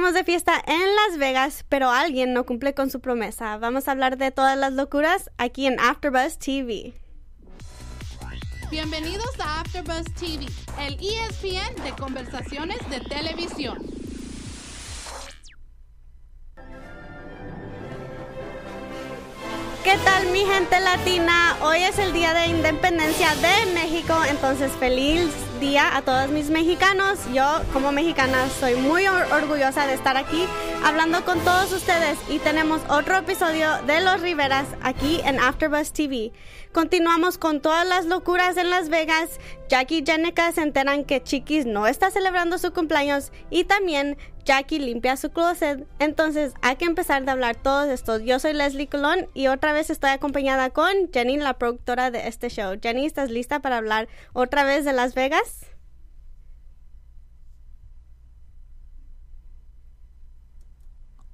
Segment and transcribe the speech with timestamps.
[0.00, 3.58] Seguimos de fiesta en Las Vegas, pero alguien no cumple con su promesa.
[3.58, 6.94] Vamos a hablar de todas las locuras aquí en AfterBuzz TV.
[8.70, 10.46] Bienvenidos a AfterBuzz TV,
[10.80, 13.76] el ESPN de conversaciones de televisión.
[19.84, 21.58] ¿Qué tal mi gente latina?
[21.62, 25.28] Hoy es el Día de Independencia de México, entonces feliz
[25.60, 27.18] día a todos mis mexicanos.
[27.34, 30.46] Yo como mexicana soy muy orgullosa de estar aquí
[30.84, 36.32] hablando con todos ustedes y tenemos otro episodio de Los Riveras aquí en AfterBuzz TV.
[36.72, 39.38] Continuamos con todas las locuras en Las Vegas.
[39.68, 44.78] Jackie y Jenica se enteran que Chiquis no está celebrando su cumpleaños y también Jackie
[44.78, 45.86] limpia su closet.
[45.98, 48.22] Entonces hay que empezar de hablar todos estos.
[48.22, 52.48] Yo soy Leslie Colón y otra vez estoy acompañada con Jenny, la productora de este
[52.48, 52.78] show.
[52.80, 55.49] Jenny, ¿estás lista para hablar otra vez de Las Vegas?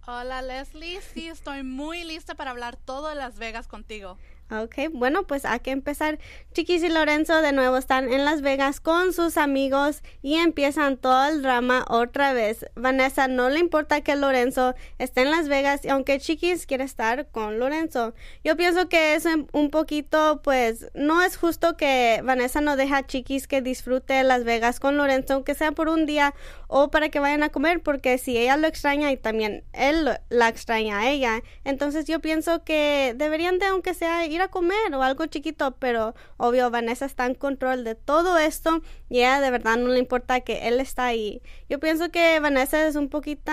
[0.08, 4.16] Hola Leslie, sí, estoy muy lista para hablar todo de Las Vegas contigo.
[4.48, 6.20] Ok, bueno, pues hay que empezar.
[6.52, 11.26] Chiquis y Lorenzo de nuevo están en Las Vegas con sus amigos y empiezan todo
[11.26, 12.64] el drama otra vez.
[12.76, 17.26] Vanessa no le importa que Lorenzo esté en Las Vegas, y aunque Chiquis quiere estar
[17.30, 18.14] con Lorenzo.
[18.44, 23.06] Yo pienso que es un poquito, pues, no es justo que Vanessa no deja a
[23.06, 26.34] Chiquis que disfrute Las Vegas con Lorenzo, aunque sea por un día
[26.68, 30.48] o para que vayan a comer, porque si ella lo extraña y también él la
[30.48, 35.26] extraña a ella, entonces yo pienso que deberían de, aunque sea, a comer o algo
[35.26, 39.88] chiquito, pero obvio Vanessa está en control de todo esto y ella de verdad no
[39.88, 41.42] le importa que él está ahí.
[41.68, 43.52] Yo pienso que Vanessa es un poquito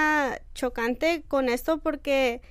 [0.53, 2.41] chocante con esto porque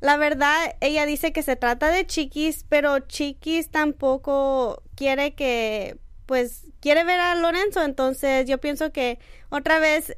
[0.00, 6.66] la verdad ella dice que se trata de Chiquis, pero Chiquis tampoco quiere que pues
[6.80, 10.16] quiere ver a Lorenzo, entonces yo pienso que otra vez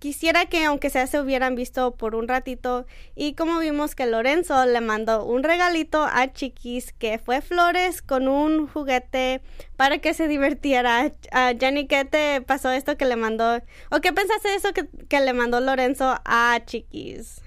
[0.00, 4.64] Quisiera que aunque sea se hubieran visto por un ratito y como vimos que Lorenzo
[4.64, 9.42] le mandó un regalito a Chiquis que fue flores con un juguete
[9.76, 11.12] para que se divirtiera.
[11.32, 13.60] A Jenny, ¿qué te pasó esto que le mandó?
[13.90, 17.42] ¿O qué pensaste de eso que, que le mandó Lorenzo a Chiquis?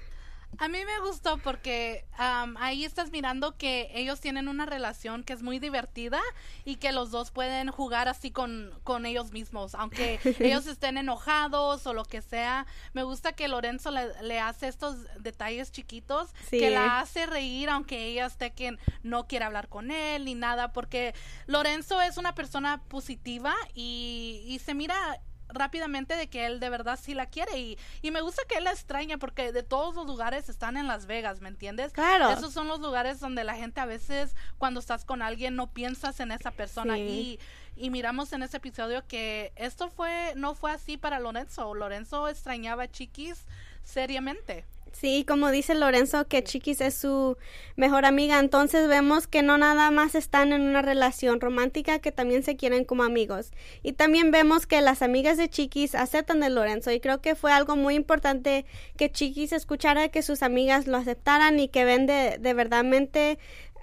[0.58, 5.42] A mí me gustó porque ahí estás mirando que ellos tienen una relación que es
[5.42, 6.20] muy divertida
[6.64, 11.86] y que los dos pueden jugar así con, con ellos mismos, aunque ellos estén enojados
[11.86, 12.66] o lo que sea.
[12.92, 18.26] Me gusta que Lorenzo le, hace estos detalles chiquitos, que la hace reír aunque ella
[18.26, 21.14] esté que no quiere hablar con él ni nada, porque
[21.46, 24.94] Lorenzo es una persona positiva y, y se mira
[25.54, 28.64] rápidamente de que él de verdad sí la quiere y, y me gusta que él
[28.64, 31.92] la extraña porque de todos los lugares están en Las Vegas, ¿me entiendes?
[31.92, 32.30] Claro.
[32.30, 36.20] Esos son los lugares donde la gente a veces cuando estás con alguien no piensas
[36.20, 37.38] en esa persona y,
[37.76, 41.74] y miramos en ese episodio que esto fue no fue así para Lorenzo.
[41.74, 43.46] Lorenzo extrañaba a Chiquis
[43.82, 44.64] seriamente.
[44.94, 47.36] Sí, como dice Lorenzo, que Chiquis es su
[47.74, 52.44] mejor amiga, entonces vemos que no nada más están en una relación romántica, que también
[52.44, 53.50] se quieren como amigos.
[53.82, 56.92] Y también vemos que las amigas de Chiquis aceptan de Lorenzo.
[56.92, 58.66] Y creo que fue algo muy importante
[58.96, 62.54] que Chiquis escuchara que sus amigas lo aceptaran y que ven de, de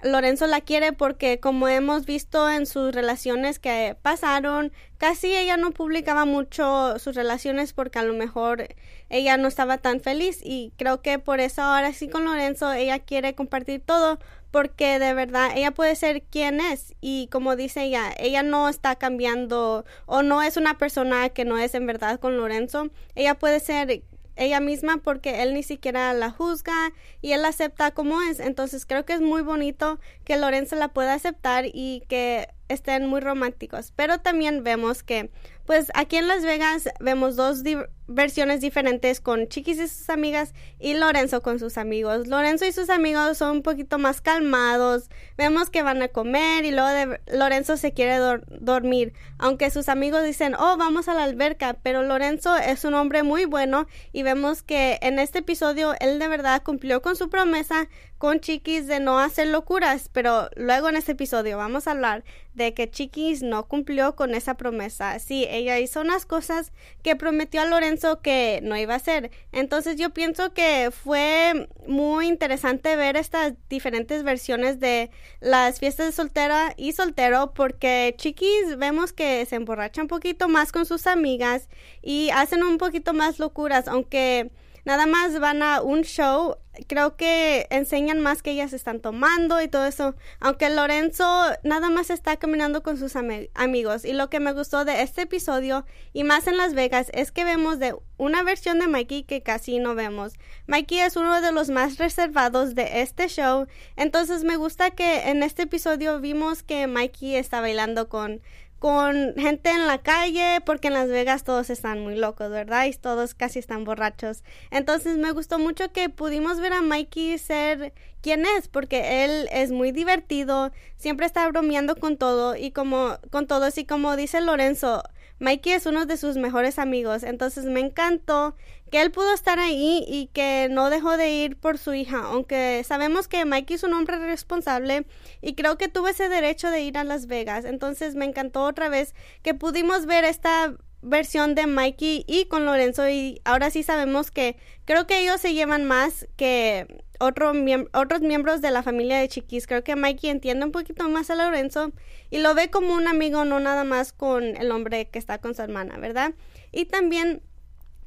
[0.02, 5.70] Lorenzo la quiere porque como hemos visto en sus relaciones que pasaron, casi ella no
[5.70, 8.74] publicaba mucho sus relaciones porque a lo mejor
[9.10, 12.98] ella no estaba tan feliz y creo que por eso ahora sí con Lorenzo ella
[12.98, 14.18] quiere compartir todo
[14.50, 18.96] porque de verdad ella puede ser quien es y como dice ella, ella no está
[18.96, 23.60] cambiando o no es una persona que no es en verdad con Lorenzo, ella puede
[23.60, 24.02] ser
[24.36, 28.40] ella misma porque él ni siquiera la juzga y él la acepta como es.
[28.40, 33.20] Entonces creo que es muy bonito que Lorenzo la pueda aceptar y que estén muy
[33.20, 33.92] románticos.
[33.94, 35.30] Pero también vemos que,
[35.66, 37.62] pues aquí en Las Vegas vemos dos
[38.08, 42.26] versiones diferentes con Chiquis y sus amigas y Lorenzo con sus amigos.
[42.26, 45.08] Lorenzo y sus amigos son un poquito más calmados.
[45.36, 48.18] Vemos que van a comer y luego Lorenzo se quiere
[48.60, 49.12] dormir.
[49.38, 51.76] Aunque sus amigos dicen, oh, vamos a la alberca.
[51.82, 56.28] Pero Lorenzo es un hombre muy bueno y vemos que en este episodio él de
[56.28, 57.88] verdad cumplió con su promesa
[58.22, 60.08] con Chiquis de no hacer locuras.
[60.12, 62.22] Pero luego en este episodio vamos a hablar
[62.54, 65.18] de que Chiquis no cumplió con esa promesa.
[65.18, 66.70] Sí, ella hizo unas cosas
[67.02, 69.32] que prometió a Lorenzo que no iba a hacer.
[69.50, 75.10] Entonces yo pienso que fue muy interesante ver estas diferentes versiones de
[75.40, 80.70] las fiestas de soltera y soltero porque Chiquis vemos que se emborracha un poquito más
[80.70, 81.68] con sus amigas
[82.02, 84.52] y hacen un poquito más locuras, aunque
[84.84, 86.56] nada más van a un show,
[86.86, 91.24] creo que enseñan más que ellas están tomando y todo eso, aunque Lorenzo
[91.62, 94.04] nada más está caminando con sus amigos.
[94.04, 97.44] Y lo que me gustó de este episodio y más en Las Vegas es que
[97.44, 100.34] vemos de una versión de Mikey que casi no vemos.
[100.66, 105.42] Mikey es uno de los más reservados de este show, entonces me gusta que en
[105.42, 108.40] este episodio vimos que Mikey está bailando con
[108.82, 112.86] con gente en la calle, porque en Las Vegas todos están muy locos, ¿verdad?
[112.86, 114.42] Y todos casi están borrachos.
[114.72, 117.92] Entonces me gustó mucho que pudimos ver a Mikey ser
[118.22, 123.46] quien es, porque él es muy divertido, siempre está bromeando con todo y como con
[123.46, 125.04] todos y como dice Lorenzo,
[125.38, 128.56] Mikey es uno de sus mejores amigos, entonces me encantó
[128.92, 132.84] que él pudo estar ahí y que no dejó de ir por su hija, aunque
[132.84, 135.06] sabemos que Mikey es un hombre responsable
[135.40, 137.64] y creo que tuvo ese derecho de ir a Las Vegas.
[137.64, 143.08] Entonces me encantó otra vez que pudimos ver esta versión de Mikey y con Lorenzo
[143.08, 148.70] y ahora sí sabemos que creo que ellos se llevan más que otros miembros de
[148.70, 149.66] la familia de Chiquis.
[149.66, 151.92] Creo que Mikey entiende un poquito más a Lorenzo
[152.28, 155.54] y lo ve como un amigo, no nada más con el hombre que está con
[155.54, 156.34] su hermana, ¿verdad?
[156.72, 157.40] Y también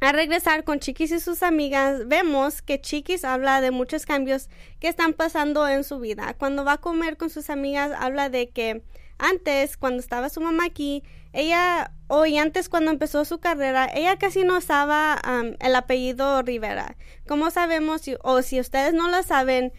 [0.05, 4.49] a regresar con Chiquis y sus amigas, vemos que Chiquis habla de muchos cambios
[4.79, 6.35] que están pasando en su vida.
[6.37, 8.83] Cuando va a comer con sus amigas, habla de que
[9.17, 11.03] antes, cuando estaba su mamá aquí,
[11.33, 15.21] ella, hoy antes cuando empezó su carrera, ella casi no usaba
[15.59, 16.97] el apellido Rivera.
[17.27, 19.73] Como sabemos, o si ustedes no lo saben,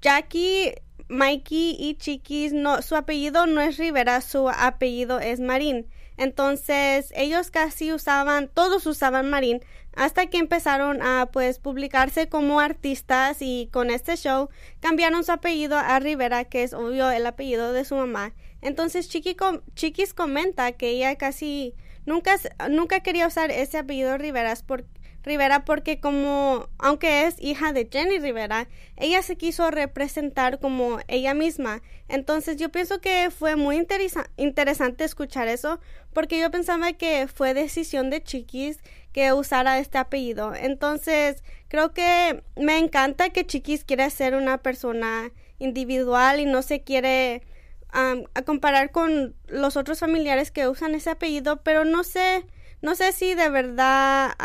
[0.00, 0.74] Jackie,
[1.08, 5.86] Mikey y Chiquis, no, su apellido no es Rivera, su apellido es Marín.
[6.18, 9.60] Entonces ellos casi usaban, todos usaban Marín
[9.94, 14.48] hasta que empezaron a pues publicarse como artistas y con este show
[14.80, 18.34] cambiaron su apellido a Rivera, que es obvio el apellido de su mamá.
[18.62, 22.36] Entonces Chiquis comenta que ella casi nunca,
[22.68, 24.88] nunca quería usar ese apellido Rivera porque
[25.28, 28.66] Rivera porque como, aunque es hija de Jenny Rivera,
[28.96, 31.82] ella se quiso representar como ella misma.
[32.08, 35.78] Entonces yo pienso que fue muy interesante escuchar eso
[36.12, 38.80] porque yo pensaba que fue decisión de Chiquis
[39.12, 40.54] que usara este apellido.
[40.54, 46.82] Entonces creo que me encanta que Chiquis quiera ser una persona individual y no se
[46.82, 47.42] quiere
[47.90, 52.44] a comparar con los otros familiares que usan ese apellido, pero no sé
[52.80, 54.36] no sé si de verdad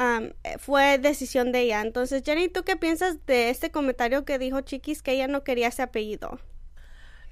[0.59, 1.81] fue decisión de ella.
[1.81, 5.67] Entonces, Jenny, ¿tú qué piensas de este comentario que dijo Chiquis que ella no quería
[5.67, 6.39] ese apellido?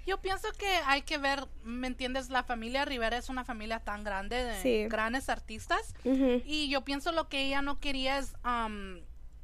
[0.05, 2.29] Yo pienso que hay que ver, ¿me entiendes?
[2.29, 7.29] La familia Rivera es una familia tan grande de grandes artistas y yo pienso lo
[7.29, 8.33] que ella no quería es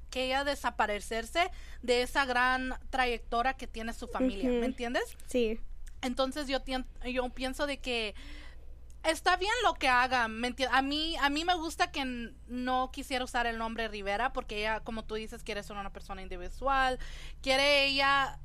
[0.09, 1.51] que ella desaparecerse
[1.83, 5.03] de esa gran trayectoria que tiene su familia, ¿me entiendes?
[5.27, 5.59] Sí.
[6.01, 6.59] Entonces yo,
[7.05, 8.15] yo pienso de que
[9.11, 10.23] está bien lo que haga.
[10.23, 10.27] a
[10.81, 15.05] mí, a mí me gusta que no quisiera usar el nombre Rivera porque ella, como
[15.05, 16.99] tú dices, quiere ser una persona individual.
[17.41, 18.39] Quiere ella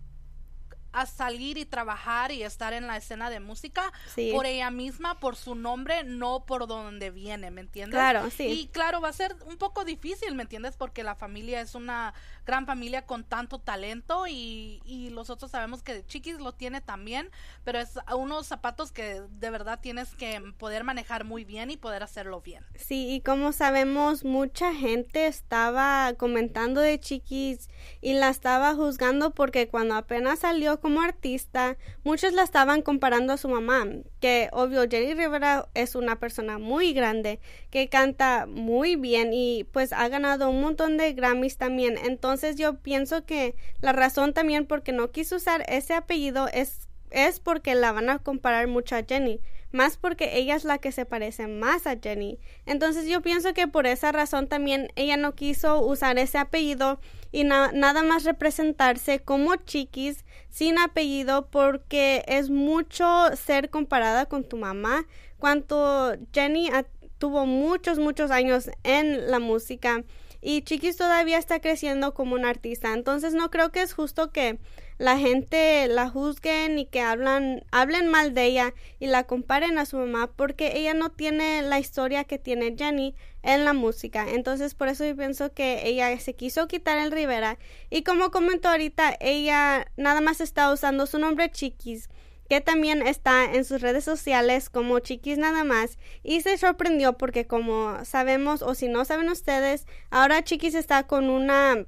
[0.92, 3.92] a salir y trabajar y estar en la escena de música
[4.32, 7.96] por ella misma, por su nombre, no por donde viene, ¿me entiendes?
[7.96, 8.46] Claro, sí.
[8.46, 10.76] Y claro, va a ser un poco difícil, ¿me entiendes?
[10.76, 12.14] Porque la familia es una
[12.46, 17.30] gran familia con tanto talento y, y nosotros sabemos que Chiquis lo tiene también,
[17.64, 22.02] pero es unos zapatos que de verdad tienes que poder manejar muy bien y poder
[22.02, 22.64] hacerlo bien.
[22.74, 27.68] Sí, y como sabemos, mucha gente estaba comentando de Chiquis
[28.00, 33.38] y la estaba juzgando porque cuando apenas salió como artista, muchos la estaban comparando a
[33.38, 33.86] su mamá,
[34.20, 37.38] que obvio Jenny Rivera es una persona muy grande,
[37.70, 41.96] que canta muy bien y pues ha ganado un montón de Grammys también.
[41.96, 47.38] Entonces yo pienso que la razón también porque no quiso usar ese apellido es, es
[47.38, 49.40] porque la van a comparar mucho a Jenny
[49.72, 52.38] más porque ella es la que se parece más a Jenny.
[52.66, 57.00] Entonces yo pienso que por esa razón también ella no quiso usar ese apellido
[57.32, 64.58] y nada más representarse como chiquis sin apellido porque es mucho ser comparada con tu
[64.58, 65.06] mamá.
[65.38, 66.68] Cuanto Jenny
[67.16, 70.04] tuvo muchos, muchos años en la música
[70.42, 72.92] y Chiquis todavía está creciendo como un artista.
[72.92, 74.58] Entonces no creo que es justo que
[74.98, 79.86] la gente la juzguen y que hablan, hablen mal de ella y la comparen a
[79.86, 84.26] su mamá porque ella no tiene la historia que tiene Jenny en la música.
[84.28, 87.58] Entonces por eso yo pienso que ella se quiso quitar el Rivera
[87.90, 92.08] y como comentó ahorita, ella nada más está usando su nombre Chiquis
[92.48, 97.46] que también está en sus redes sociales como Chiquis nada más y se sorprendió porque
[97.46, 101.86] como sabemos o si no saben ustedes, ahora Chiquis está con una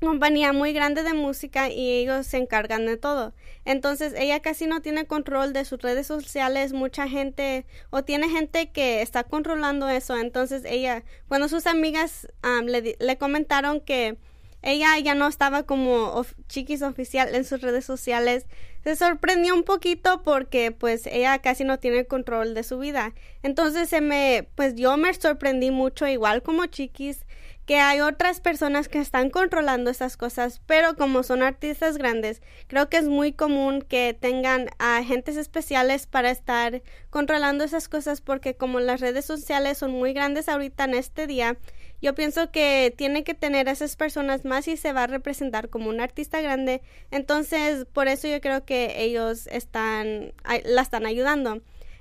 [0.00, 3.34] compañía muy grande de música y ellos se encargan de todo.
[3.64, 8.70] Entonces ella casi no tiene control de sus redes sociales, mucha gente o tiene gente
[8.70, 10.16] que está controlando eso.
[10.16, 12.26] Entonces ella, cuando sus amigas
[12.64, 14.16] le, le, comentaron que
[14.62, 18.46] ella ya no estaba como chiquis oficial en sus redes sociales,
[18.84, 23.12] se sorprendió un poquito porque pues ella casi no tiene control de su vida.
[23.42, 27.26] Entonces se me, pues yo me sorprendí mucho igual como chiquis
[27.66, 32.88] que hay otras personas que están controlando estas cosas, pero como son artistas grandes, creo
[32.88, 38.80] que es muy común que tengan agentes especiales para estar controlando esas cosas porque como
[38.80, 41.58] las redes sociales son muy grandes ahorita en este día,
[42.02, 45.68] yo pienso que tiene que tener a esas personas más y se va a representar
[45.68, 50.32] como un artista grande, entonces por eso yo creo que ellos están
[50.64, 51.60] la están ayudando.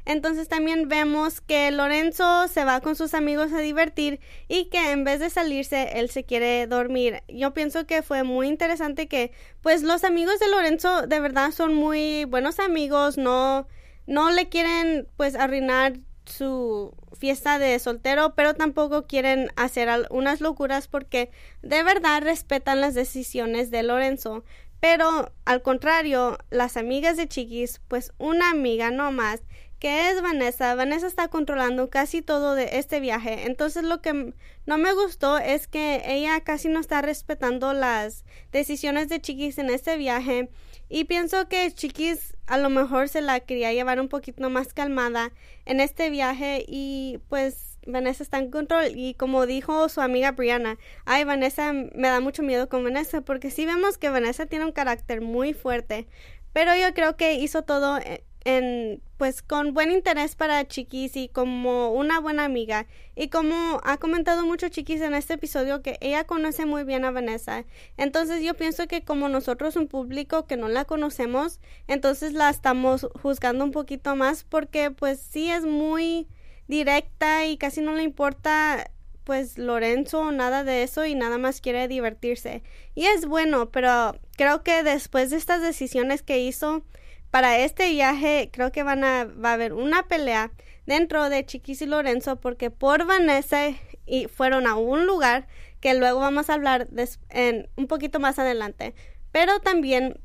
[0.09, 5.03] Entonces también vemos que Lorenzo se va con sus amigos a divertir y que en
[5.03, 7.21] vez de salirse, él se quiere dormir.
[7.27, 11.75] Yo pienso que fue muy interesante que pues los amigos de Lorenzo de verdad son
[11.75, 13.67] muy buenos amigos, no,
[14.07, 20.87] no le quieren pues arruinar su fiesta de soltero, pero tampoco quieren hacer unas locuras
[20.87, 21.29] porque
[21.61, 24.43] de verdad respetan las decisiones de Lorenzo.
[24.79, 29.41] Pero al contrario, las amigas de Chiquis, pues una amiga no más
[29.79, 30.75] que es Vanessa.
[30.75, 33.45] Vanessa está controlando casi todo de este viaje.
[33.45, 34.33] Entonces lo que
[34.65, 39.69] no me gustó es que ella casi no está respetando las decisiones de Chiquis en
[39.69, 40.49] este viaje.
[40.89, 45.31] Y pienso que Chiquis a lo mejor se la quería llevar un poquito más calmada
[45.65, 50.77] en este viaje y pues Vanessa está en control y como dijo su amiga Brianna,
[51.05, 54.71] ay Vanessa me da mucho miedo con Vanessa porque sí vemos que Vanessa tiene un
[54.71, 56.07] carácter muy fuerte,
[56.53, 61.27] pero yo creo que hizo todo eh, en pues con buen interés para Chiquis y
[61.27, 62.87] como una buena amiga.
[63.15, 67.11] Y como ha comentado mucho Chiquis en este episodio que ella conoce muy bien a
[67.11, 67.65] Vanessa.
[67.97, 73.07] Entonces yo pienso que como nosotros un público que no la conocemos entonces la estamos
[73.21, 76.27] juzgando un poquito más porque pues sí es muy
[76.67, 78.91] directa y casi no le importa
[79.23, 82.63] pues Lorenzo nada de eso y nada más quiere divertirse.
[82.95, 86.83] Y es bueno pero creo que después de estas decisiones que hizo
[87.31, 90.51] para este viaje creo que van a, va a haber una pelea
[90.85, 93.69] dentro de Chiquis y Lorenzo porque por Vanessa
[94.05, 95.47] y fueron a un lugar
[95.79, 96.87] que luego vamos a hablar
[97.29, 98.93] en, un poquito más adelante.
[99.31, 100.19] Pero también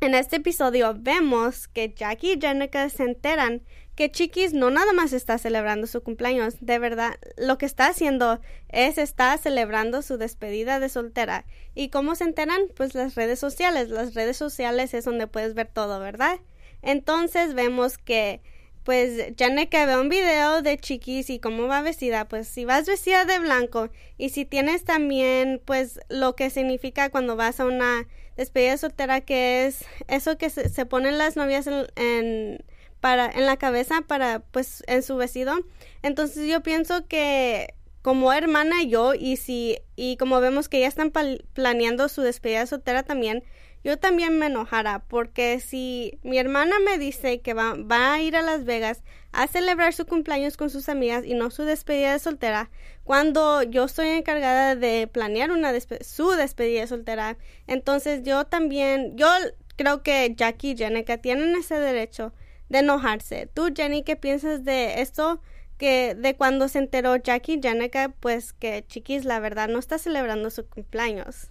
[0.00, 3.62] en este episodio vemos que Jackie y Jenica se enteran
[3.96, 8.40] que Chiquis no nada más está celebrando su cumpleaños, de verdad, lo que está haciendo
[8.68, 11.46] es está celebrando su despedida de soltera.
[11.74, 12.60] ¿Y cómo se enteran?
[12.76, 13.88] Pues las redes sociales.
[13.88, 16.38] Las redes sociales es donde puedes ver todo, ¿verdad?
[16.82, 18.42] Entonces vemos que
[18.84, 23.24] pues Janeca ve un video de Chiquis y cómo va vestida, pues si vas vestida
[23.24, 28.76] de blanco y si tienes también pues lo que significa cuando vas a una despedida
[28.76, 32.62] soltera que es eso que se, se ponen las novias en
[33.06, 35.54] para en la cabeza para pues en su vestido.
[36.02, 41.12] Entonces yo pienso que como hermana yo y si y como vemos que ya están
[41.52, 43.44] planeando su despedida soltera también,
[43.84, 48.34] yo también me enojara porque si mi hermana me dice que va, va, a ir
[48.34, 52.18] a Las Vegas a celebrar su cumpleaños con sus amigas y no su despedida de
[52.18, 52.70] soltera,
[53.04, 59.28] cuando yo estoy encargada de planear una su despedida de soltera, entonces yo también, yo
[59.76, 62.32] creo que Jackie y Jenica tienen ese derecho
[62.68, 63.48] de enojarse.
[63.52, 65.40] Tú, Jenny, ¿qué piensas de esto?
[65.78, 69.98] Que de cuando se enteró Jackie y Jenica, pues que Chiquis, la verdad, no está
[69.98, 71.48] celebrando su cumpleaños.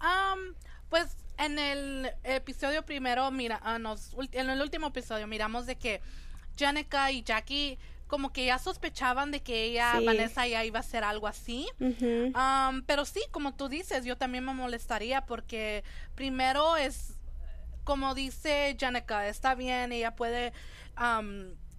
[0.00, 0.54] Um,
[0.88, 3.78] pues en el episodio primero, mira, ah,
[4.32, 6.00] en el último episodio miramos de que
[6.56, 11.02] Jenica y Jackie como que ya sospechaban de que ella, Vanessa, ya iba a hacer
[11.02, 11.66] algo así.
[11.80, 15.82] Um, pero sí, como tú dices, yo también me molestaría porque
[16.14, 17.15] primero es
[17.86, 20.52] como dice Janica, está bien, ella puede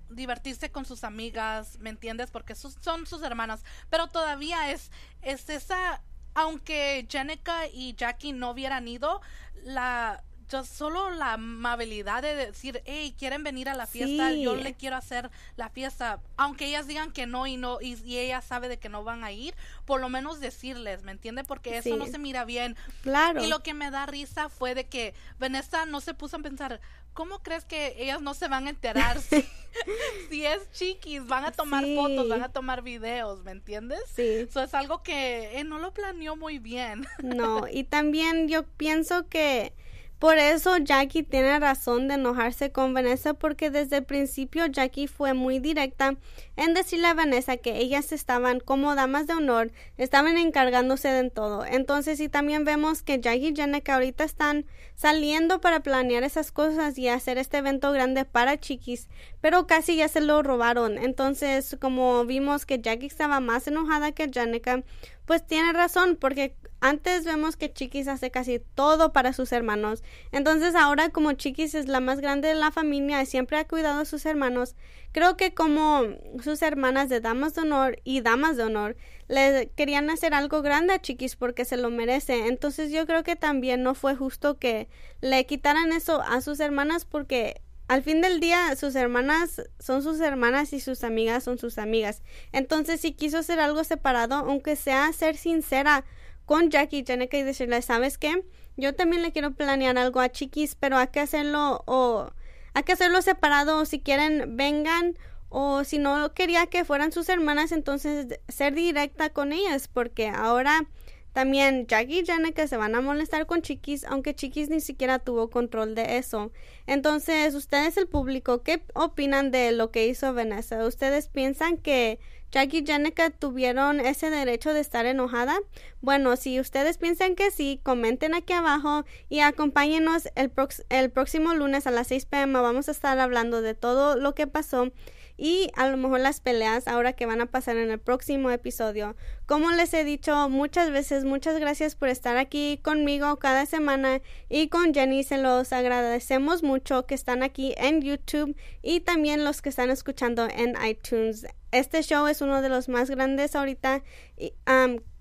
[0.10, 2.32] divertirse con sus amigas, ¿me entiendes?
[2.32, 4.90] Porque son sus hermanas, pero todavía es,
[5.22, 6.02] es esa,
[6.34, 9.22] aunque Janica y Jackie no hubieran ido,
[9.64, 14.74] la yo solo la amabilidad de decir, hey, quieren venir a la fiesta, yo le
[14.74, 18.78] quiero hacer la fiesta, aunque ellas digan que no y no, y, ella sabe de
[18.78, 21.44] que no van a ir, por lo menos decirles, ¿me entiende?
[21.44, 22.76] Porque eso no se mira bien.
[23.02, 23.44] Claro.
[23.44, 26.80] Y lo que me da risa fue de que Vanessa no se puso a pensar,
[27.14, 29.20] ¿cómo crees que ellas no se van a enterar
[30.30, 31.26] si, es chiquis?
[31.26, 34.00] Van a tomar fotos, van a tomar videos, ¿me entiendes?
[34.16, 34.46] Sí.
[34.48, 37.06] Eso es algo que eh, no lo planeó muy bien.
[37.22, 39.74] no, y también yo pienso que
[40.20, 45.36] Por eso Jackie tiene razón de enojarse con Vanessa porque desde el principio Jackie fue
[45.36, 46.16] muy directa
[46.56, 51.66] en decirle a Vanessa que ellas estaban como damas de honor, estaban encargándose de todo.
[51.66, 56.98] Entonces, y también vemos que Jackie y Janek ahorita están saliendo para planear esas cosas
[56.98, 59.10] y hacer este evento grande para Chiquis,
[59.40, 60.98] pero casi ya se lo robaron.
[60.98, 64.84] Entonces, como vimos que Jackie estaba más enojada que Janek,
[65.28, 70.04] pues tiene razón porque antes vemos que Chiquis hace casi todo para sus hermanos.
[70.32, 74.02] Entonces ahora como Chiquis es la más grande de la familia y siempre ha cuidado
[74.02, 74.76] a sus hermanos,
[75.12, 76.04] creo que como
[76.44, 78.96] sus hermanas de damas de honor y damas de honor
[79.28, 82.48] le querían hacer algo grande a Chiquis porque se lo merece.
[82.48, 84.88] Entonces yo creo que también no fue justo que
[85.22, 90.20] le quitaran eso a sus hermanas porque al fin del día sus hermanas son sus
[90.20, 92.22] hermanas y sus amigas son sus amigas.
[92.52, 96.06] Entonces si quiso hacer algo separado, aunque sea ser sincera,
[96.48, 98.42] con Jackie Jenica y decirle, ¿sabes qué?
[98.78, 102.32] Yo también le quiero planear algo a Chiquis, pero hay que hacerlo o
[102.74, 105.18] hay que hacerlo separado o si quieren vengan
[105.50, 110.88] o si no quería que fueran sus hermanas, entonces ser directa con ellas porque ahora
[111.34, 115.50] también Jackie y Jenica se van a molestar con Chiquis, aunque Chiquis ni siquiera tuvo
[115.50, 116.52] control de eso.
[116.88, 120.84] Entonces, ustedes, el público, ¿qué opinan de lo que hizo Vanessa?
[120.88, 122.20] ¿Ustedes piensan que
[122.52, 125.60] Jackie y Jenica tuvieron ese derecho de estar enojada?
[126.02, 130.52] Bueno, si ustedes piensan que sí, comenten aquí abajo y acompáñenos el,
[130.90, 132.60] el próximo lunes a las 6 pm.
[132.62, 134.92] Vamos a estar hablando de todo lo que pasó
[135.38, 139.16] y a lo mejor las peleas ahora que van a pasar en el próximo episodio.
[139.46, 144.68] Como les he dicho muchas veces, muchas gracias por estar aquí conmigo cada semana y
[144.68, 149.70] con Jenny se los agradecemos mucho que están aquí en YouTube y también los que
[149.70, 151.46] están escuchando en iTunes.
[151.72, 154.04] Este show es uno de los más grandes ahorita.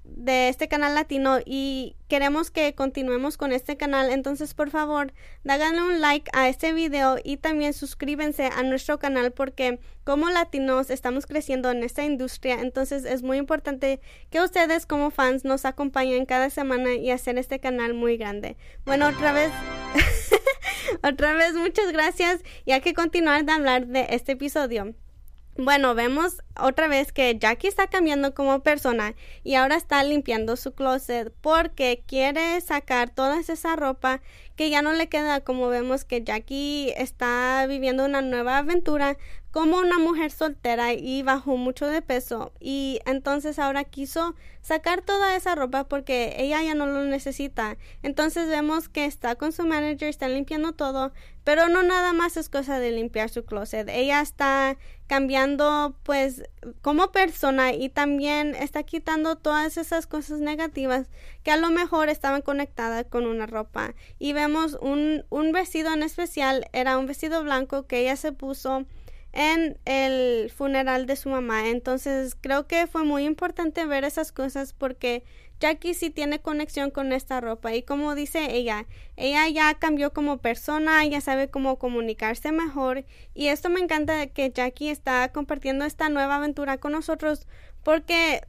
[0.09, 4.11] De este canal latino y queremos que continuemos con este canal.
[4.11, 5.13] Entonces por favor
[5.47, 10.91] háganle un like a este video y también suscríbanse a nuestro canal porque como latinos
[10.91, 12.61] estamos creciendo en esta industria.
[12.61, 14.01] Entonces es muy importante
[14.31, 18.57] que ustedes como fans nos acompañen cada semana y hacer este canal muy grande.
[18.85, 19.51] Bueno otra vez
[21.03, 24.95] otra vez muchas gracias y hay que continuar de hablar de este episodio
[25.59, 30.73] bueno, vemos otra vez que Jackie está cambiando como persona y ahora está limpiando su
[30.73, 34.21] closet porque quiere sacar toda esa ropa
[34.57, 35.41] que ya no le queda.
[35.41, 39.17] Como vemos que Jackie está viviendo una nueva aventura
[39.57, 45.35] como una mujer soltera y bajó mucho de peso y entonces ahora quiso sacar toda
[45.35, 47.79] esa ropa porque ella ya no lo necesita.
[48.03, 51.11] Entonces vemos que está con su manager, está limpiando todo,
[51.43, 53.89] pero no nada más es cosa de limpiar su closet.
[53.89, 54.77] Ella está
[55.07, 56.43] cambiando pues
[56.83, 61.09] como persona y también está quitando todas esas cosas negativas
[61.45, 63.95] que a lo mejor estaban conectadas con una ropa.
[64.19, 68.85] Y vemos un, un vestido en especial, era un vestido blanco que ella se puso
[69.33, 71.69] en el funeral de su mamá.
[71.69, 75.25] Entonces creo que fue muy importante ver esas cosas porque
[75.61, 77.75] Jackie sí tiene conexión con esta ropa.
[77.75, 78.87] Y como dice ella,
[79.17, 83.05] ella ya cambió como persona, ya sabe cómo comunicarse mejor.
[83.35, 87.47] Y esto me encanta que Jackie está compartiendo esta nueva aventura con nosotros
[87.83, 88.43] porque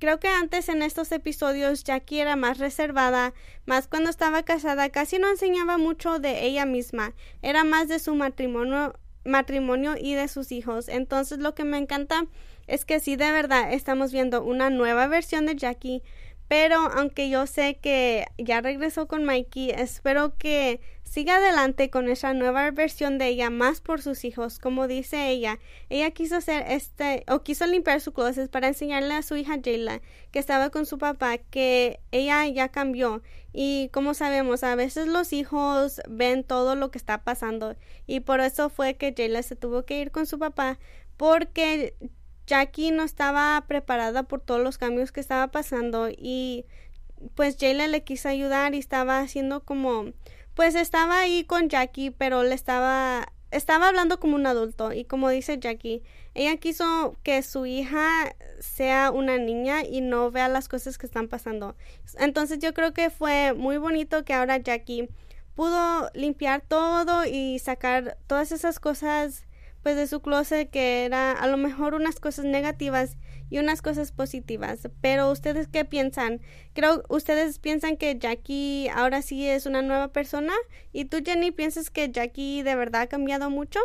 [0.00, 3.32] Creo que antes en estos episodios Jackie era más reservada,
[3.64, 8.14] más cuando estaba casada casi no enseñaba mucho de ella misma, era más de su
[8.14, 10.88] matrimonio matrimonio y de sus hijos.
[10.88, 12.26] Entonces lo que me encanta
[12.66, 16.02] es que sí de verdad estamos viendo una nueva versión de Jackie,
[16.48, 22.34] pero aunque yo sé que ya regresó con Mikey, espero que siga adelante con esa
[22.34, 25.58] nueva versión de ella más por sus hijos, como dice ella.
[25.88, 30.00] Ella quiso hacer este o quiso limpiar su closet para enseñarle a su hija Jayla
[30.32, 35.32] que estaba con su papá que ella ya cambió y como sabemos, a veces los
[35.32, 37.76] hijos ven todo lo que está pasando
[38.06, 40.78] y por eso fue que Jayla se tuvo que ir con su papá
[41.16, 41.94] porque
[42.46, 46.66] Jackie no estaba preparada por todos los cambios que estaba pasando y
[47.34, 50.12] pues Jayla le quiso ayudar y estaba haciendo como
[50.54, 54.92] pues estaba ahí con Jackie pero le estaba estaba hablando como un adulto.
[54.92, 56.02] Y como dice Jackie
[56.34, 61.28] ella quiso que su hija sea una niña y no vea las cosas que están
[61.28, 61.76] pasando.
[62.18, 65.08] Entonces yo creo que fue muy bonito que ahora Jackie
[65.54, 69.46] pudo limpiar todo y sacar todas esas cosas
[69.84, 73.18] pues de su closet que era a lo mejor unas cosas negativas
[73.50, 74.88] y unas cosas positivas.
[75.02, 76.40] Pero ustedes qué piensan?
[76.72, 80.54] Creo ustedes piensan que Jackie ahora sí es una nueva persona
[80.90, 83.78] y tú Jenny piensas que Jackie de verdad ha cambiado mucho?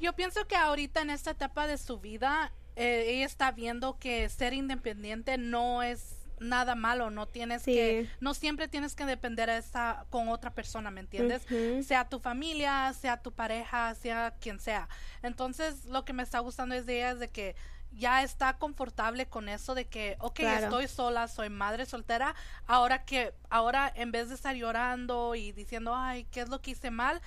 [0.00, 4.28] Yo pienso que ahorita en esta etapa de su vida eh, ella está viendo que
[4.28, 9.58] ser independiente no es nada malo, no tienes que, no siempre tienes que depender de
[9.58, 11.46] esa, con otra persona, ¿me entiendes?
[11.86, 14.88] Sea tu familia, sea tu pareja, sea quien sea.
[15.22, 17.56] Entonces, lo que me está gustando es de ella es de que
[17.92, 22.34] ya está confortable con eso de que, ok, estoy sola, soy madre soltera,
[22.66, 26.72] ahora que, ahora en vez de estar llorando y diciendo, ay, ¿qué es lo que
[26.72, 27.22] hice mal?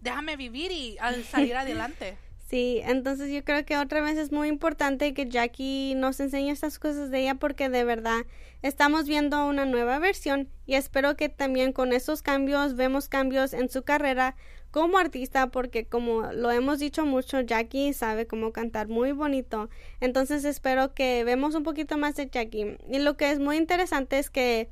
[0.00, 2.16] Déjame vivir y al salir adelante.
[2.50, 6.80] Sí, entonces yo creo que otra vez es muy importante que Jackie nos enseñe estas
[6.80, 8.22] cosas de ella porque de verdad
[8.60, 13.68] estamos viendo una nueva versión y espero que también con esos cambios vemos cambios en
[13.68, 14.34] su carrera
[14.72, 19.70] como artista porque como lo hemos dicho mucho Jackie sabe cómo cantar muy bonito.
[20.00, 22.78] Entonces espero que vemos un poquito más de Jackie.
[22.90, 24.68] Y lo que es muy interesante es que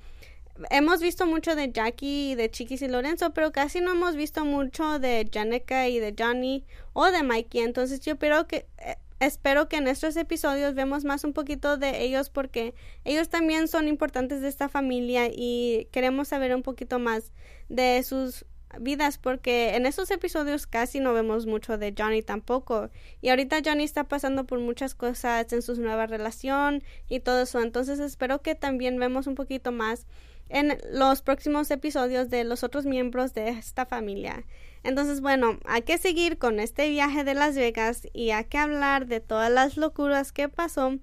[0.70, 4.44] hemos visto mucho de Jackie y de Chiquis y Lorenzo, pero casi no hemos visto
[4.44, 7.62] mucho de Janica y de Johnny o de Mikey.
[7.62, 12.02] Entonces yo espero que eh, espero que en estos episodios vemos más un poquito de
[12.02, 17.32] ellos porque ellos también son importantes de esta familia y queremos saber un poquito más
[17.68, 18.44] de sus
[18.78, 22.90] vidas porque en estos episodios casi no vemos mucho de Johnny tampoco
[23.22, 27.60] y ahorita Johnny está pasando por muchas cosas en su nueva relación y todo eso
[27.60, 30.06] entonces espero que también vemos un poquito más
[30.48, 34.44] en los próximos episodios de los otros miembros de esta familia.
[34.82, 39.06] Entonces, bueno, hay que seguir con este viaje de Las Vegas y hay que hablar
[39.06, 40.98] de todas las locuras que pasó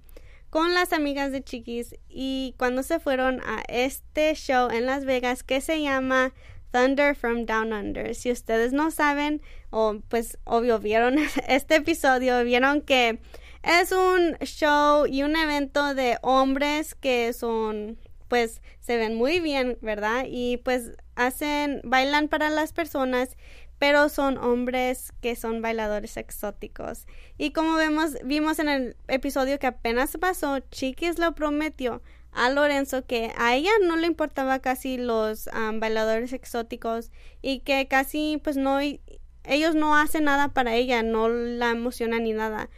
[0.50, 5.44] con las amigas de Chiquis y cuando se fueron a este show en Las Vegas
[5.44, 6.34] que se llama
[6.72, 8.16] Thunder from Down Under.
[8.16, 13.20] Si ustedes no saben o pues obvio vieron este episodio, vieron que
[13.64, 17.98] es un show y un evento de hombres que son
[18.36, 20.26] pues se ven muy bien, ¿verdad?
[20.28, 23.38] Y pues hacen, bailan para las personas,
[23.80, 27.08] pero son hombres que son bailadores exóticos.
[27.38, 32.02] Y como vemos, vimos en el episodio que apenas pasó, Chiquis lo prometió
[32.34, 38.42] a Lorenzo que a ella no le importaba casi los bailadores exóticos y que casi
[38.44, 42.70] pues no ellos no hacen nada para ella, no la emocionan ni nada.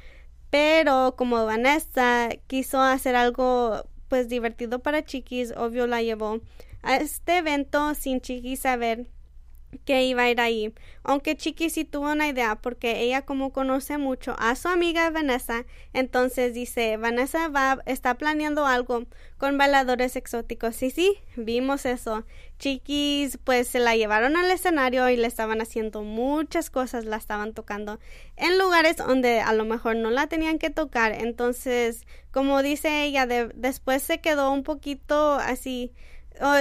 [0.52, 6.40] Pero como Vanessa quiso hacer algo pues divertido para Chiquis, obvio la llevó
[6.82, 9.08] a este evento sin Chiquis saber
[9.86, 10.74] que iba a ir ahí.
[11.04, 15.66] Aunque Chiqui sí tuvo una idea porque ella como conoce mucho a su amiga Vanessa,
[15.94, 19.06] entonces dice, Vanessa va, está planeando algo
[19.38, 20.76] con bailadores exóticos.
[20.76, 22.26] Sí, sí, vimos eso.
[22.60, 27.54] Chiquis pues se la llevaron al escenario y le estaban haciendo muchas cosas, la estaban
[27.54, 28.00] tocando
[28.36, 31.12] en lugares donde a lo mejor no la tenían que tocar.
[31.14, 35.94] Entonces, como dice ella, después se quedó un poquito así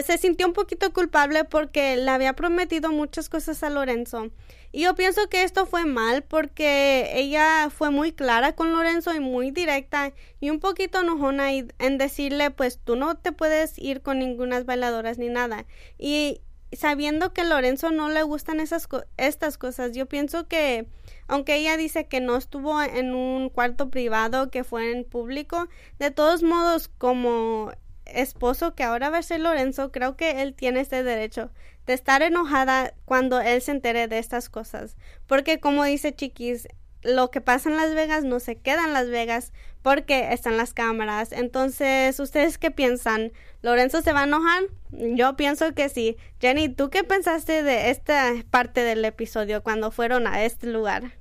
[0.04, 4.30] se sintió un poquito culpable porque le había prometido muchas cosas a Lorenzo.
[4.72, 9.20] Y yo pienso que esto fue mal porque ella fue muy clara con Lorenzo y
[9.20, 14.18] muy directa y un poquito enojona en decirle pues tú no te puedes ir con
[14.18, 15.64] ninguna bailadoras ni nada.
[15.98, 20.86] Y sabiendo que Lorenzo no le gustan esas estas cosas, yo pienso que
[21.28, 26.10] aunque ella dice que no estuvo en un cuarto privado, que fue en público, de
[26.10, 27.72] todos modos como
[28.06, 31.50] esposo que ahora va a ser Lorenzo, creo que él tiene este derecho
[31.86, 34.96] de estar enojada cuando él se entere de estas cosas.
[35.26, 36.68] Porque como dice Chiquis,
[37.02, 40.74] lo que pasa en Las Vegas no se queda en Las Vegas porque están las
[40.74, 41.30] cámaras.
[41.30, 43.32] Entonces, ¿ustedes qué piensan?
[43.62, 44.64] ¿Lorenzo se va a enojar?
[44.90, 46.16] Yo pienso que sí.
[46.40, 51.12] Jenny, ¿tú qué pensaste de esta parte del episodio cuando fueron a este lugar?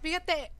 [0.00, 0.52] Fíjate,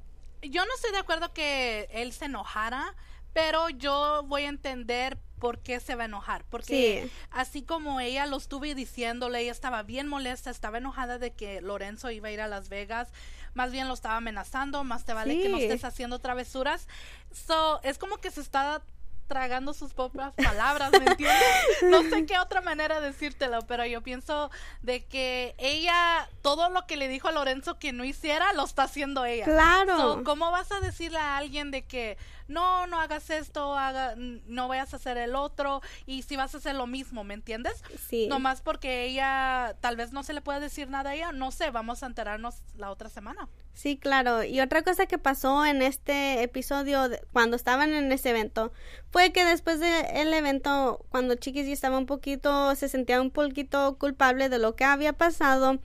[0.42, 2.96] yo no estoy de acuerdo que él se enojara
[3.38, 6.44] pero yo voy a entender por qué se va a enojar.
[6.50, 11.60] Porque así como ella lo estuve diciéndole, ella estaba bien molesta, estaba enojada de que
[11.60, 13.12] Lorenzo iba a ir a Las Vegas,
[13.54, 16.88] más bien lo estaba amenazando, más te vale que no estés haciendo travesuras.
[17.30, 18.82] So, es como que se está
[19.28, 21.38] tragando sus propias palabras, ¿me entiendes?
[21.82, 24.50] No sé qué otra manera decírtelo, pero yo pienso
[24.82, 28.84] de que ella, todo lo que le dijo a Lorenzo que no hiciera, lo está
[28.84, 29.44] haciendo ella.
[29.44, 30.22] Claro.
[30.24, 32.16] ¿Cómo vas a decirle a alguien de que
[32.48, 36.58] no, no hagas esto, haga, no vayas a hacer el otro, y si vas a
[36.58, 37.84] hacer lo mismo, ¿me entiendes?
[38.08, 38.26] Sí.
[38.26, 41.70] Nomás porque ella, tal vez no se le pueda decir nada a ella, no sé,
[41.70, 43.48] vamos a enterarnos la otra semana.
[43.74, 44.42] Sí, claro.
[44.42, 48.72] Y otra cosa que pasó en este episodio, cuando estaban en ese evento,
[49.10, 53.98] fue que después del evento, cuando Chiquis ya estaba un poquito, se sentía un poquito
[53.98, 55.78] culpable de lo que había pasado,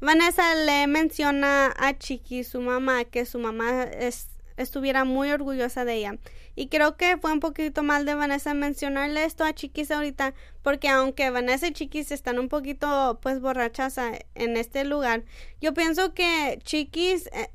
[0.00, 5.94] Vanessa le menciona a Chiquis, su mamá, que su mamá es estuviera muy orgullosa de
[5.94, 6.18] ella.
[6.54, 10.88] Y creo que fue un poquito mal de Vanessa mencionarle esto a Chiquis ahorita, porque
[10.88, 13.98] aunque Vanessa y Chiquis están un poquito pues borrachas
[14.34, 15.24] en este lugar,
[15.60, 17.50] yo pienso que Chiquis eh,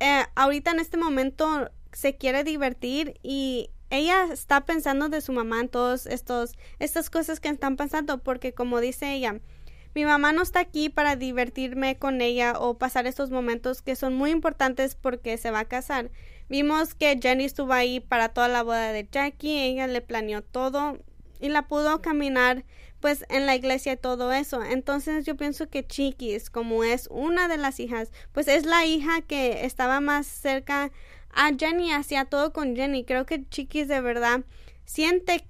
[0.00, 5.60] eh, ahorita en este momento se quiere divertir y ella está pensando de su mamá
[5.60, 5.70] en
[6.10, 9.40] estos estas cosas que están pasando porque como dice ella
[9.96, 14.14] mi mamá no está aquí para divertirme con ella o pasar estos momentos que son
[14.14, 16.10] muy importantes porque se va a casar.
[16.50, 20.98] Vimos que Jenny estuvo ahí para toda la boda de Jackie, ella le planeó todo
[21.40, 22.66] y la pudo caminar
[23.00, 24.62] pues en la iglesia y todo eso.
[24.62, 29.22] Entonces yo pienso que Chiquis, como es una de las hijas, pues es la hija
[29.22, 30.92] que estaba más cerca
[31.36, 33.04] a Jenny, hacía todo con Jenny.
[33.04, 34.40] Creo que Chiquis de verdad
[34.86, 35.44] siente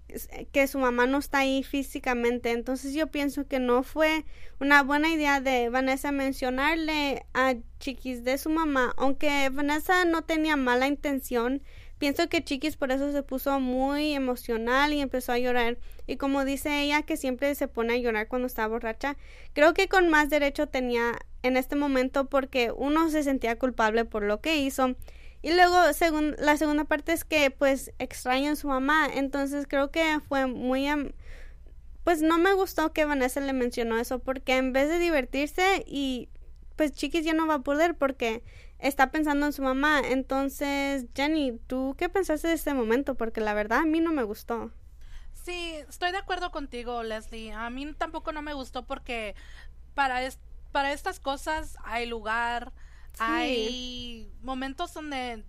[0.50, 2.50] que su mamá no está ahí físicamente.
[2.50, 4.24] Entonces yo pienso que no fue
[4.58, 10.56] una buena idea de Vanessa mencionarle a Chiquis de su mamá, aunque Vanessa no tenía
[10.56, 11.62] mala intención.
[11.98, 15.78] Pienso que Chiquis por eso se puso muy emocional y empezó a llorar.
[16.06, 19.16] Y como dice ella que siempre se pone a llorar cuando está borracha,
[19.54, 24.24] creo que con más derecho tenía en este momento porque uno se sentía culpable por
[24.24, 24.96] lo que hizo.
[25.46, 29.06] Y luego según, la segunda parte es que pues extraña a su mamá.
[29.06, 30.88] Entonces creo que fue muy...
[32.02, 36.30] Pues no me gustó que Vanessa le mencionó eso porque en vez de divertirse y
[36.74, 38.42] pues Chiquis ya no va a poder porque
[38.80, 40.00] está pensando en su mamá.
[40.04, 43.14] Entonces, Jenny, ¿tú qué pensaste de este momento?
[43.14, 44.72] Porque la verdad a mí no me gustó.
[45.32, 47.52] Sí, estoy de acuerdo contigo, Leslie.
[47.52, 49.36] A mí tampoco no me gustó porque
[49.94, 50.28] para,
[50.72, 52.72] para estas cosas hay lugar,
[53.18, 55.44] hay momentos donde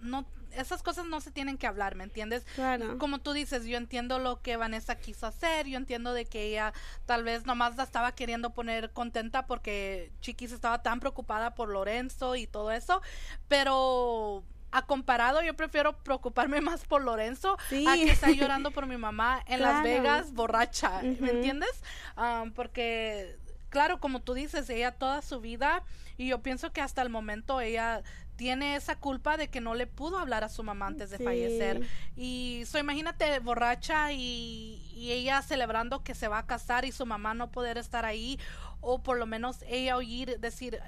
[0.00, 2.44] no esas cosas no se tienen que hablar, ¿me entiendes?
[2.54, 2.98] Claro.
[2.98, 6.72] Como tú dices, yo entiendo lo que Vanessa quiso hacer, yo entiendo de que ella
[7.06, 12.36] tal vez nomás la estaba queriendo poner contenta porque Chiquis estaba tan preocupada por Lorenzo
[12.36, 13.02] y todo eso,
[13.48, 18.96] pero a comparado yo prefiero preocuparme más por Lorenzo a que estar llorando por mi
[18.96, 21.82] mamá en Las Vegas borracha, ¿me entiendes?
[22.16, 23.38] Ah, porque
[23.72, 25.82] claro, como tú dices, ella toda su vida
[26.18, 28.02] y yo pienso que hasta el momento ella
[28.36, 31.80] tiene esa culpa de que no le pudo hablar a su mamá antes de fallecer.
[32.14, 37.06] Y so, imagínate borracha y, y, ella celebrando que se va a casar y su
[37.06, 38.38] mamá no poder estar ahí
[38.82, 40.78] o por lo menos ella oír decir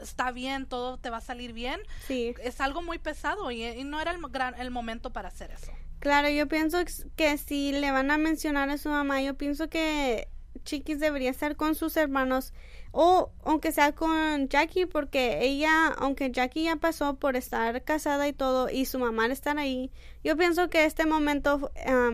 [0.00, 1.80] está bien, todo te va a salir bien.
[2.06, 2.34] Sí.
[2.42, 5.72] Es algo muy pesado y, y no era el, gran, el momento para hacer eso.
[6.00, 6.78] Claro, yo pienso
[7.16, 10.28] que si le van a mencionar a su mamá, yo pienso que
[10.64, 12.52] Chiquis debería estar con sus hermanos
[12.92, 18.32] o aunque sea con Jackie porque ella, aunque Jackie ya pasó por estar casada y
[18.32, 19.90] todo y su mamá estar ahí,
[20.24, 21.70] yo pienso que este momento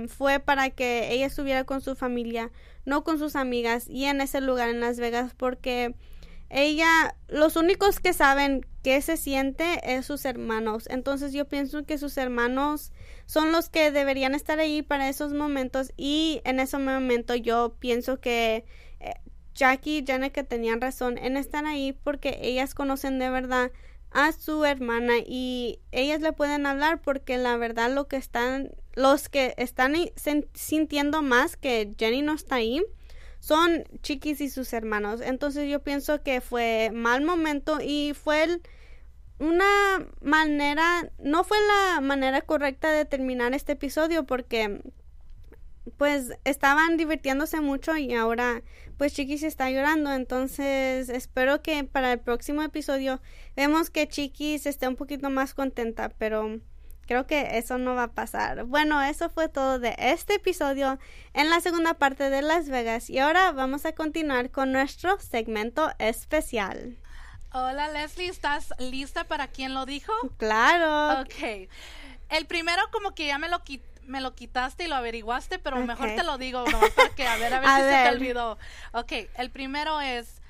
[0.09, 2.50] fue para que ella estuviera con su familia,
[2.85, 5.94] no con sus amigas y en ese lugar en Las Vegas porque
[6.50, 10.88] ella, los únicos que saben qué se siente es sus hermanos.
[10.90, 12.92] Entonces yo pienso que sus hermanos
[13.27, 18.21] son los que deberían estar ahí para esos momentos y en ese momento yo pienso
[18.21, 18.64] que
[19.01, 19.14] eh,
[19.55, 23.71] Jackie y que tenían razón en estar ahí porque ellas conocen de verdad
[24.11, 29.31] a su hermana y ellas le pueden hablar porque la verdad lo que están los
[29.31, 29.95] que están
[30.53, 32.83] sintiendo más que Jenny no está ahí
[33.42, 35.20] son Chiquis y sus hermanos.
[35.20, 38.61] Entonces yo pienso que fue mal momento y fue
[39.40, 44.81] una manera, no fue la manera correcta de terminar este episodio porque
[45.96, 48.62] pues estaban divirtiéndose mucho y ahora
[48.96, 50.12] pues Chiquis está llorando.
[50.12, 53.20] Entonces espero que para el próximo episodio
[53.57, 56.61] vemos que Chiquis esté un poquito más contenta, pero
[57.07, 58.65] creo que eso no va a pasar.
[58.65, 60.99] Bueno, eso fue todo de este episodio
[61.35, 65.93] en la segunda parte de Las Vegas y ahora vamos a continuar con nuestro segmento
[65.99, 66.97] especial.
[67.53, 70.12] Hola Leslie, ¿estás lista para quién lo dijo?
[70.38, 71.21] Claro.
[71.21, 71.69] Ok.
[72.31, 73.62] El primero como que ya me lo
[74.07, 77.55] me lo quitaste y lo averiguaste, pero mejor te lo digo, no, porque a ver,
[77.55, 78.59] a ver si se te olvidó.
[78.93, 80.41] Ok, el primero es,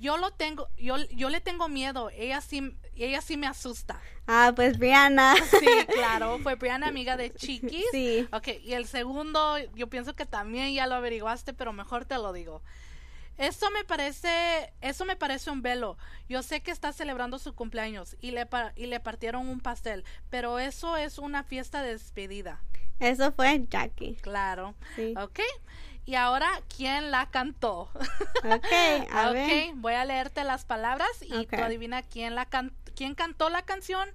[0.00, 4.00] yo lo tengo, yo, yo le tengo miedo, ella sí, ella sí me asusta.
[4.26, 5.34] Ah, pues Brianna.
[5.36, 7.84] Sí, claro, fue Brianna amiga de Chiquis.
[7.92, 8.26] Sí.
[8.32, 12.32] Ok, y el segundo, yo pienso que también ya lo averiguaste, pero mejor te lo
[12.32, 12.62] digo.
[13.36, 15.96] Eso me parece, eso me parece un velo.
[16.28, 20.58] Yo sé que está celebrando su cumpleaños y le, y le partieron un pastel, pero
[20.58, 22.62] eso es una fiesta de despedida.
[23.00, 24.16] Eso fue Jackie.
[24.16, 24.74] Claro.
[24.94, 25.14] Sí.
[25.16, 25.40] Ok.
[26.10, 27.82] Y ahora, ¿quién la cantó?
[27.82, 28.66] Ok,
[29.12, 33.48] a okay, voy a leerte las palabras y tú adivina quién, la can quién cantó
[33.48, 34.08] la canción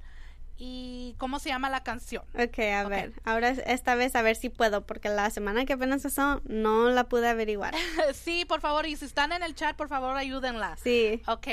[0.58, 2.26] y cómo se llama la canción.
[2.34, 6.04] Ok, a ver, ahora esta vez a ver si puedo, porque la semana que apenas
[6.04, 7.74] pasó no la pude averiguar.
[8.14, 10.76] sí, por favor, y si están en el chat, por favor, ayúdenla.
[10.76, 11.22] Sí.
[11.28, 11.48] Ok,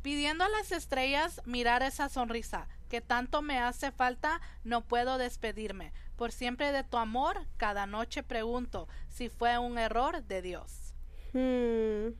[0.00, 5.92] pidiendo a las estrellas mirar esa sonrisa que tanto me hace falta, no puedo despedirme.
[6.16, 10.94] Por siempre de tu amor, cada noche pregunto si fue un error de Dios.
[11.32, 12.14] Hmm.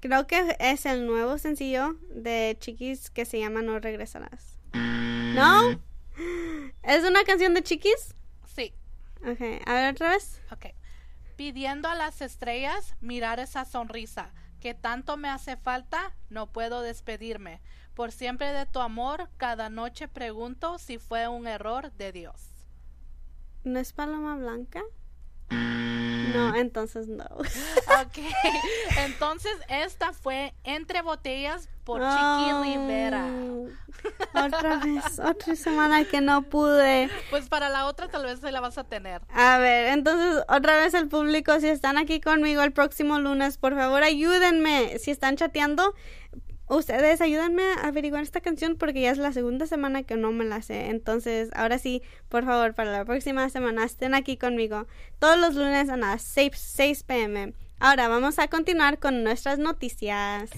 [0.00, 4.58] Creo que es el nuevo sencillo de Chiquis que se llama No regresarás.
[4.74, 5.80] ¿No?
[6.82, 8.14] ¿Es una canción de Chiquis?
[8.54, 8.74] Sí.
[9.20, 10.42] Ok, a ver otra vez.
[10.50, 10.66] Ok.
[11.36, 17.60] Pidiendo a las estrellas mirar esa sonrisa que tanto me hace falta, no puedo despedirme.
[17.94, 22.52] Por siempre de tu amor, cada noche pregunto si fue un error de Dios.
[23.64, 24.82] ¿No es Paloma Blanca?
[26.32, 27.24] No, entonces no.
[28.02, 28.18] Ok,
[28.98, 33.28] entonces esta fue Entre Botellas por Chiqui Rivera.
[34.34, 37.10] Otra vez, otra semana que no pude.
[37.30, 39.20] Pues para la otra tal vez se la vas a tener.
[39.32, 43.74] A ver, entonces otra vez el público, si están aquí conmigo el próximo lunes, por
[43.74, 44.98] favor ayúdenme.
[44.98, 45.94] Si están chateando,
[46.76, 50.44] ustedes ayúdenme a averiguar esta canción porque ya es la segunda semana que no me
[50.44, 50.90] la sé.
[50.90, 54.86] Entonces, ahora sí, por favor, para la próxima semana estén aquí conmigo
[55.18, 57.54] todos los lunes a las 6, 6 pm.
[57.78, 60.50] Ahora vamos a continuar con nuestras noticias.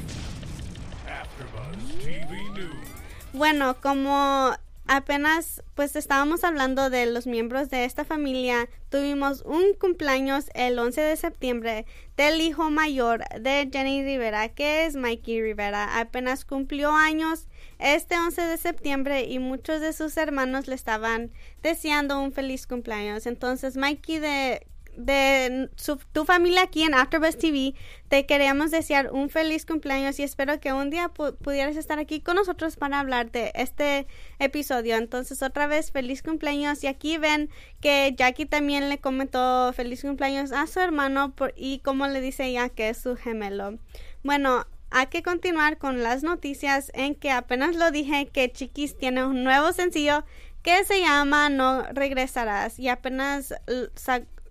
[3.32, 4.54] Bueno, como
[4.86, 11.00] apenas pues estábamos hablando de los miembros de esta familia, tuvimos un cumpleaños el 11
[11.00, 15.98] de septiembre del hijo mayor de Jenny Rivera, que es Mikey Rivera.
[15.98, 21.30] Apenas cumplió años este 11 de septiembre y muchos de sus hermanos le estaban
[21.62, 23.26] deseando un feliz cumpleaños.
[23.26, 25.70] Entonces Mikey de de
[26.12, 27.74] tu familia aquí en AfterBuzz TV,
[28.08, 32.36] te queríamos desear un feliz cumpleaños y espero que un día pudieras estar aquí con
[32.36, 34.06] nosotros para hablar de este
[34.38, 34.96] episodio.
[34.96, 36.82] Entonces, otra vez, feliz cumpleaños.
[36.84, 42.06] Y aquí ven que Jackie también le comentó feliz cumpleaños a su hermano y como
[42.06, 43.78] le dice ella que es su gemelo.
[44.22, 49.24] Bueno, hay que continuar con las noticias en que apenas lo dije que Chiquis tiene
[49.24, 50.24] un nuevo sencillo
[50.62, 53.54] que se llama No regresarás y apenas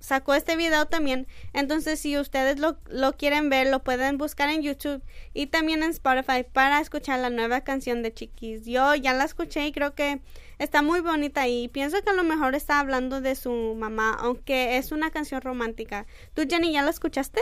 [0.04, 1.28] sacó este video también.
[1.54, 5.02] Entonces, si ustedes lo, lo, quieren ver, lo pueden buscar en YouTube
[5.34, 8.66] y también en Spotify para escuchar la nueva canción de Chiquis.
[8.66, 10.20] Yo ya la escuché y creo que
[10.60, 14.78] está muy bonita y pienso que a lo mejor está hablando de su mamá, aunque
[14.78, 16.06] es una canción romántica.
[16.34, 17.42] ¿Tú, Jenny, ya la escuchaste?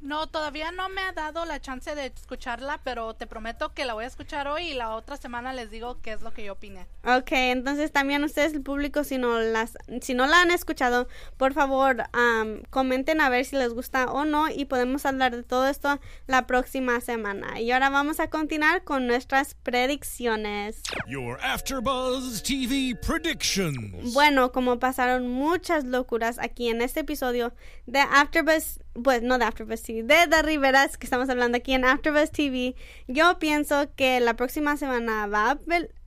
[0.00, 3.94] No, todavía no me ha dado la chance de escucharla, pero te prometo que la
[3.94, 6.52] voy a escuchar hoy y la otra semana les digo qué es lo que yo
[6.52, 6.86] opiné.
[7.04, 11.52] Ok, entonces también ustedes, el público, si no, las, si no la han escuchado, por
[11.52, 12.04] favor,
[12.70, 16.46] comenten a ver si les gusta o no y podemos hablar de todo esto la
[16.46, 17.60] próxima semana.
[17.60, 20.82] Y ahora vamos a continuar con nuestras predicciones.
[21.08, 24.12] Your AfterBuzz TV predictions.
[24.12, 27.52] Bueno, como pasaron muchas locuras aquí en este episodio
[27.86, 31.84] de AfterBuzz pues no de AfterBuzz TV, de The Riveras que estamos hablando aquí en
[31.84, 32.74] AfterBuzz TV,
[33.06, 35.58] yo pienso que la próxima semana va a,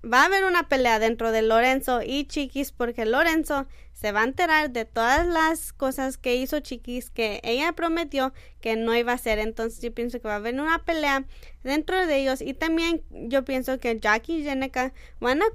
[0.03, 3.67] va a haber una pelea dentro de Lorenzo y Chiquis porque Lorenzo
[4.01, 8.75] se va a enterar de todas las cosas que hizo Chiquis que ella prometió que
[8.75, 9.37] no iba a hacer.
[9.37, 11.25] Entonces yo pienso que va a haber una pelea
[11.63, 12.41] dentro de ellos.
[12.41, 15.45] Y también yo pienso que Jackie y Jeneca van a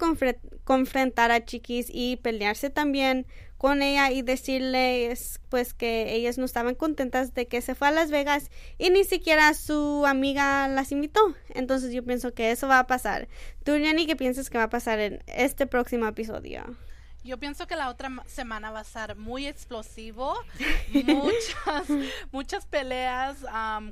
[0.62, 3.26] confrontar a Chiquis y pelearse también
[3.58, 7.92] con ella y decirles pues que ellas no estaban contentas de que se fue a
[7.92, 11.20] Las Vegas y ni siquiera su amiga las invitó.
[11.50, 13.28] Entonces yo pienso que eso va a pasar.
[13.64, 16.76] ¿Tú, Jenny, qué piensas que va a pasar en este próximo episodio?
[17.24, 20.36] Yo pienso que la otra semana va a ser muy explosivo,
[21.04, 21.88] muchas,
[22.30, 23.38] muchas peleas.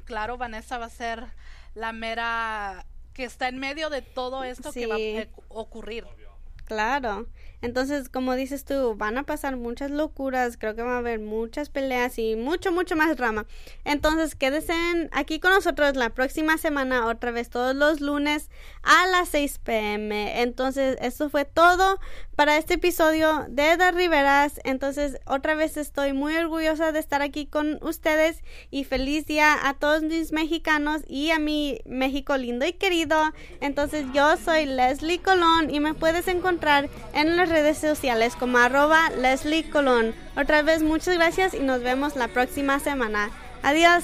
[0.05, 1.25] claro, Vanessa va a ser
[1.75, 6.05] la mera que está en medio de todo esto que va a ocurrir.
[6.65, 7.27] Claro.
[7.63, 11.71] Entonces, como dices tú, van a pasar muchas locuras, creo que va a haber muchas
[11.71, 13.47] peleas y mucho, mucho más drama.
[13.85, 14.75] Entonces, quédense
[15.13, 18.51] aquí con nosotros la próxima semana, otra vez todos los lunes
[18.83, 20.43] a las 6 pm.
[20.43, 21.99] Entonces, eso fue todo
[22.37, 24.61] para este episodio de The Riveras.
[24.65, 29.75] Entonces, otra vez estoy muy orgullosa de estar aquí con ustedes y feliz día a
[29.75, 33.33] todos mis mexicanos y a mi México lindo y querido.
[33.61, 39.11] Entonces, yo soy Leslie Colón y me puedes encontrar en las redes sociales como arroba
[39.11, 40.13] Leslie Colón.
[40.37, 43.31] Otra vez muchas gracias y nos vemos la próxima semana.
[43.63, 44.03] Adiós.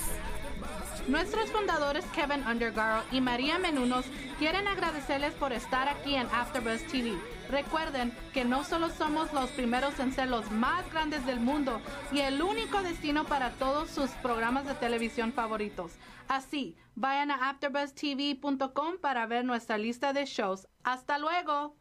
[1.08, 4.04] Nuestros fundadores Kevin Undergaro y María Menunos
[4.38, 7.18] quieren agradecerles por estar aquí en AfterBuzz TV.
[7.50, 11.80] Recuerden que no solo somos los primeros en ser los más grandes del mundo
[12.12, 15.90] y el único destino para todos sus programas de televisión favoritos.
[16.28, 20.68] Así, vayan a AfterBuzzTV.com para ver nuestra lista de shows.
[20.84, 21.79] Hasta luego.